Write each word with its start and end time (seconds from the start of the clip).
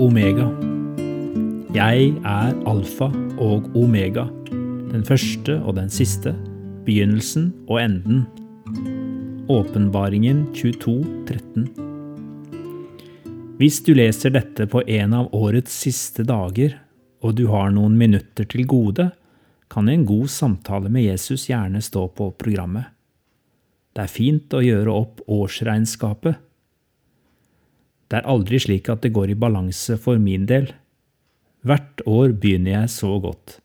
omega. 0.00 0.46
Jeg 1.74 2.12
er 2.26 2.54
alfa 2.70 3.08
og 3.42 3.66
omega, 3.78 4.26
den 4.90 5.04
første 5.06 5.56
og 5.62 5.76
den 5.78 5.90
siste, 5.92 6.34
begynnelsen 6.86 7.52
og 7.68 7.80
enden. 7.82 8.24
Åpenbaringen 9.50 10.46
22, 10.54 10.94
13. 11.28 11.68
Hvis 13.58 13.82
du 13.86 13.92
leser 13.94 14.34
dette 14.34 14.66
på 14.70 14.82
en 14.82 15.14
av 15.14 15.30
årets 15.36 15.74
siste 15.84 16.24
dager, 16.26 16.74
og 17.22 17.36
du 17.38 17.46
har 17.52 17.70
noen 17.74 17.94
minutter 17.98 18.48
til 18.50 18.66
gode, 18.68 19.12
kan 19.70 19.88
en 19.88 20.04
god 20.06 20.28
samtale 20.30 20.90
med 20.92 21.06
Jesus 21.06 21.46
gjerne 21.48 21.82
stå 21.82 22.08
på 22.18 22.32
programmet. 22.38 22.90
Det 23.94 24.02
er 24.04 24.10
fint 24.10 24.54
å 24.54 24.62
gjøre 24.62 24.90
opp 24.90 25.22
årsregnskapet. 25.30 26.34
Det 28.14 28.20
er 28.20 28.30
aldri 28.30 28.60
slik 28.62 28.86
at 28.92 29.00
det 29.02 29.10
går 29.10 29.32
i 29.32 29.34
balanse 29.34 29.96
for 29.98 30.20
min 30.22 30.44
del. 30.46 30.68
Hvert 31.66 31.98
år 32.06 32.30
begynner 32.38 32.76
jeg 32.76 32.92
så 32.94 33.16
godt. 33.18 33.56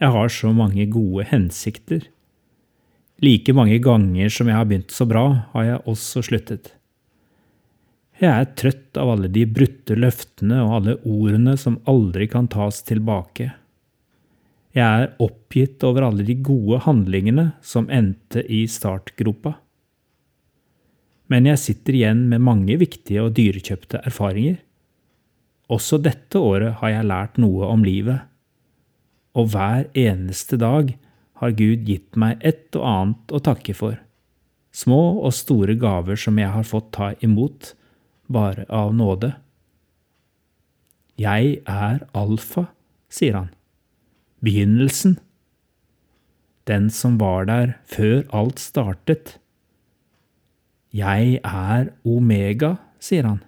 Jeg 0.00 0.14
har 0.14 0.32
så 0.32 0.54
mange 0.56 0.86
gode 0.88 1.26
hensikter. 1.28 2.06
Like 3.20 3.52
mange 3.52 3.76
ganger 3.84 4.32
som 4.32 4.48
jeg 4.48 4.56
har 4.56 4.64
begynt 4.70 4.96
så 4.96 5.04
bra, 5.04 5.26
har 5.52 5.66
jeg 5.68 5.84
også 5.92 6.24
sluttet. 6.30 6.72
Jeg 8.24 8.32
er 8.32 8.48
trøtt 8.56 8.96
av 8.96 9.12
alle 9.18 9.28
de 9.28 9.44
brutte 9.44 10.00
løftene 10.00 10.64
og 10.64 10.78
alle 10.78 10.96
ordene 11.04 11.58
som 11.60 11.76
aldri 11.84 12.24
kan 12.32 12.48
tas 12.48 12.80
tilbake. 12.88 13.50
Jeg 14.72 14.86
er 15.04 15.12
oppgitt 15.20 15.84
over 15.84 16.08
alle 16.08 16.24
de 16.24 16.40
gode 16.40 16.80
handlingene 16.86 17.50
som 17.60 17.92
endte 17.92 18.48
i 18.48 18.64
startgropa 18.64 19.58
men 21.30 21.46
jeg 21.46 21.62
sitter 21.62 21.96
igjen 21.96 22.24
med 22.30 22.42
mange 22.42 22.74
viktige 22.80 23.22
og 23.22 23.36
dyrekjøpte 23.36 24.02
erfaringer. 24.08 24.58
Også 25.70 26.00
dette 26.02 26.40
året 26.42 26.80
har 26.80 26.90
jeg 26.96 27.06
lært 27.06 27.38
noe 27.38 27.68
om 27.70 27.84
livet, 27.86 28.26
og 29.38 29.52
hver 29.52 29.86
eneste 29.94 30.58
dag 30.58 30.90
har 31.40 31.54
Gud 31.56 31.86
gitt 31.86 32.18
meg 32.18 32.42
et 32.42 32.74
og 32.74 32.86
annet 32.90 33.34
å 33.36 33.40
takke 33.46 33.76
for, 33.78 33.94
små 34.74 35.22
og 35.22 35.32
store 35.36 35.78
gaver 35.78 36.18
som 36.18 36.38
jeg 36.42 36.50
har 36.50 36.66
fått 36.66 36.90
ta 36.98 37.12
imot, 37.22 37.72
bare 38.30 38.66
av 38.66 38.92
nåde. 38.94 39.32
Jeg 41.20 41.60
er 41.70 42.02
alfa, 42.16 42.68
sier 43.10 43.38
han, 43.38 43.50
begynnelsen, 44.42 45.18
den 46.70 46.90
som 46.94 47.16
var 47.22 47.46
der 47.50 47.76
før 47.90 48.26
alt 48.36 48.60
startet. 48.62 49.39
Jeg 50.90 51.38
er 51.46 51.92
omega, 52.04 52.74
sier 52.98 53.28
han. 53.28 53.42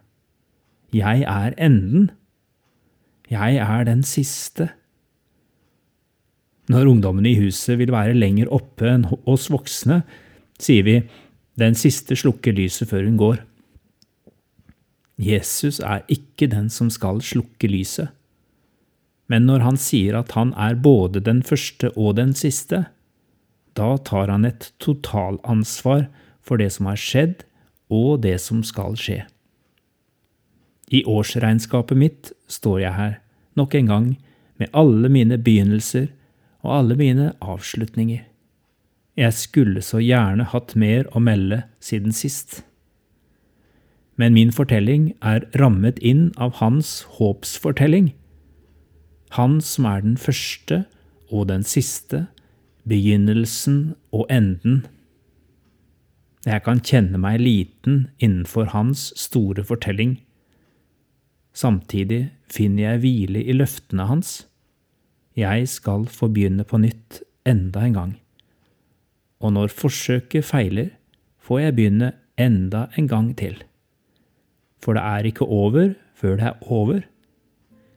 Jeg 0.95 1.25
er 1.27 1.57
enden. 1.59 2.11
Jeg 3.31 3.57
er 3.57 3.84
den 3.89 4.03
siste. 4.07 4.69
Når 6.71 6.87
ungdommene 6.93 7.33
i 7.33 7.41
huset 7.41 7.81
vil 7.81 7.91
være 7.93 8.15
lenger 8.15 8.51
oppe 8.55 8.87
enn 8.93 9.09
oss 9.27 9.49
voksne, 9.51 10.03
sier 10.62 10.87
vi 10.87 11.01
den 11.59 11.75
siste 11.75 12.17
slukker 12.17 12.55
lyset 12.55 12.93
før 12.93 13.09
hun 13.09 13.19
går. 13.19 13.43
Jesus 15.23 15.81
er 15.83 16.06
ikke 16.12 16.49
den 16.53 16.71
som 16.73 16.91
skal 16.91 17.21
slukke 17.25 17.69
lyset. 17.71 18.12
Men 19.31 19.47
når 19.49 19.65
han 19.65 19.79
sier 19.81 20.19
at 20.21 20.34
han 20.37 20.53
er 20.61 20.79
både 20.79 21.23
den 21.25 21.43
første 21.47 21.91
og 21.97 22.17
den 22.19 22.34
siste, 22.37 22.84
da 23.72 23.95
tar 24.05 24.28
han 24.28 24.45
et 24.45 24.72
totalansvar 24.83 26.06
for 26.42 26.58
det 26.60 26.72
som 26.75 26.91
har 26.91 26.98
skjedd, 27.00 27.44
og 27.92 28.22
det 28.25 28.38
som 28.41 28.62
skal 28.64 28.97
skje. 28.98 29.22
I 30.92 31.04
årsregnskapet 31.08 31.97
mitt 31.97 32.32
står 32.53 32.82
jeg 32.82 32.97
her, 32.97 33.14
nok 33.56 33.75
en 33.75 33.88
gang, 33.88 34.08
med 34.60 34.72
alle 34.76 35.08
mine 35.08 35.38
begynnelser 35.41 36.10
og 36.62 36.76
alle 36.78 36.97
mine 36.98 37.32
avslutninger. 37.41 38.22
Jeg 39.16 39.36
skulle 39.36 39.82
så 39.84 40.00
gjerne 40.00 40.47
hatt 40.53 40.75
mer 40.78 41.08
å 41.12 41.20
melde 41.20 41.62
siden 41.84 42.14
sist. 42.16 42.62
Men 44.16 44.36
min 44.36 44.53
fortelling 44.53 45.12
er 45.20 45.44
rammet 45.59 45.98
inn 46.00 46.30
av 46.36 46.60
hans 46.60 47.03
håpsfortelling. 47.19 48.12
Han 49.36 49.60
som 49.64 49.88
er 49.88 50.04
den 50.04 50.16
første 50.20 50.84
og 51.32 51.48
den 51.48 51.64
siste, 51.64 52.26
begynnelsen 52.88 53.94
og 54.12 54.26
enden. 54.32 54.84
Jeg 56.42 56.64
kan 56.66 56.80
kjenne 56.82 57.20
meg 57.22 57.38
liten 57.38 58.08
innenfor 58.19 58.72
hans 58.72 59.12
store 59.19 59.62
fortelling. 59.62 60.16
Samtidig 61.54 62.32
finner 62.50 62.88
jeg 62.88 63.03
hvile 63.04 63.42
i 63.47 63.54
løftene 63.54 64.08
hans. 64.08 64.41
Jeg 65.38 65.69
skal 65.70 66.08
få 66.10 66.26
begynne 66.34 66.66
på 66.66 66.80
nytt 66.82 67.20
enda 67.47 67.84
en 67.86 67.94
gang. 67.94 68.12
Og 69.38 69.54
når 69.54 69.70
forsøket 69.70 70.48
feiler, 70.48 70.91
får 71.38 71.60
jeg 71.60 71.76
begynne 71.78 72.10
enda 72.41 72.88
en 72.98 73.09
gang 73.10 73.30
til. 73.38 73.60
For 74.82 74.98
det 74.98 75.03
er 75.06 75.28
ikke 75.30 75.47
over 75.47 75.94
før 76.19 76.38
det 76.41 76.48
er 76.50 76.66
over. 76.66 77.04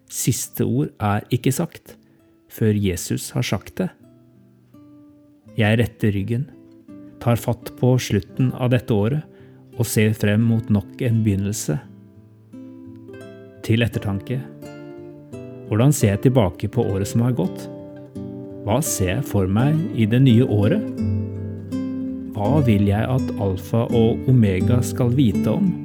Siste 0.06 0.66
ord 0.66 0.94
er 1.02 1.26
ikke 1.34 1.54
sagt 1.54 1.96
før 2.50 2.78
Jesus 2.78 3.32
har 3.34 3.46
sagt 3.46 3.78
det. 3.82 3.90
Jeg 5.58 5.80
retter 5.82 6.14
ryggen 6.14 6.46
tar 7.26 7.36
fatt 7.42 7.72
på 7.80 7.96
slutten 7.98 8.52
av 8.54 8.70
dette 8.70 8.94
året 8.94 9.24
og 9.80 9.88
ser 9.90 10.14
frem 10.14 10.44
mot 10.46 10.68
nok 10.70 11.00
en 11.08 11.24
begynnelse. 11.26 11.80
Til 13.66 13.82
ettertanke. 13.82 14.38
Hvordan 15.66 15.96
ser 15.96 16.14
jeg 16.14 16.28
tilbake 16.28 16.70
på 16.70 16.86
året 16.86 17.10
som 17.10 17.24
har 17.26 17.34
gått? 17.34 17.66
Hva 18.66 18.78
ser 18.86 19.16
jeg 19.16 19.26
for 19.26 19.50
meg 19.50 19.80
i 19.98 20.06
det 20.10 20.22
nye 20.22 20.46
året? 20.46 20.86
Hva 22.36 22.60
vil 22.68 22.86
jeg 22.92 23.10
at 23.10 23.34
alfa 23.42 23.88
og 23.90 24.30
omega 24.30 24.78
skal 24.86 25.10
vite 25.18 25.50
om? 25.50 25.85